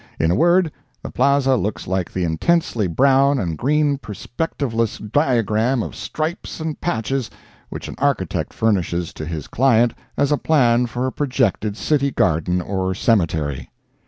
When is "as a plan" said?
10.17-10.87